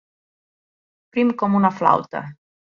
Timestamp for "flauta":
1.83-2.27